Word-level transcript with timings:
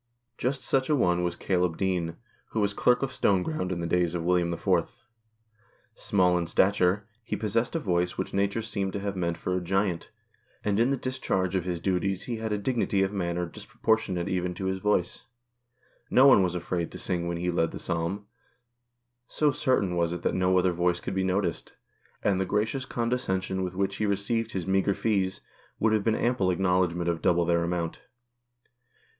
Just 0.39 0.63
such 0.63 0.89
a 0.89 0.95
one 0.95 1.21
was 1.23 1.35
Caleb 1.35 1.77
Dean, 1.77 2.15
who 2.47 2.59
was 2.59 2.73
Clerk 2.73 3.03
of 3.03 3.11
Stoneground 3.11 3.71
in 3.71 3.81
the 3.81 3.85
days 3.85 4.15
of 4.15 4.23
William 4.23 4.51
IV. 4.51 4.89
Small 5.93 6.39
in 6.39 6.47
stature, 6.47 7.05
he 7.23 7.35
possessed 7.35 7.75
a 7.75 7.79
voice 7.79 8.17
which 8.17 8.33
175 8.33 8.33
G 8.33 8.33
HOST 8.33 8.33
TALES. 8.33 8.41
Nature 8.41 8.61
seemed 8.65 8.93
to 8.93 8.99
have 8.99 9.15
meant 9.15 9.37
for 9.37 9.55
a 9.55 9.61
giant, 9.63 10.09
and 10.63 10.79
in 10.79 10.89
the 10.89 10.97
discharge 10.97 11.53
of 11.53 11.65
his 11.65 11.79
duties 11.79 12.23
he 12.23 12.37
had 12.37 12.51
a 12.51 12.57
dignity 12.57 13.03
of 13.03 13.13
manner 13.13 13.45
disproportionate 13.45 14.27
even 14.27 14.55
to 14.55 14.65
his 14.65 14.79
voice. 14.79 15.25
No 16.09 16.25
one 16.25 16.41
was 16.41 16.55
afraid 16.55 16.91
to 16.93 16.97
sing 16.97 17.27
when 17.27 17.37
he 17.37 17.51
led 17.51 17.69
the 17.69 17.77
Psalm, 17.77 18.25
so 19.27 19.51
certain 19.51 19.95
was 19.95 20.13
it 20.13 20.23
that 20.23 20.33
no 20.33 20.57
other 20.57 20.73
voice 20.73 20.99
could 20.99 21.13
be 21.13 21.23
noticed, 21.23 21.73
and 22.23 22.41
the 22.41 22.45
gracious 22.45 22.85
condescension 22.85 23.61
with 23.63 23.75
which 23.75 23.97
he 23.97 24.07
received 24.07 24.53
his 24.53 24.65
meagre 24.65 24.95
fees 24.95 25.41
would 25.79 25.93
have 25.93 26.03
been 26.03 26.15
ample 26.15 26.49
acknowledgment 26.49 27.07
of 27.07 27.21
double 27.21 27.45
their 27.45 27.63
amount. 27.63 28.01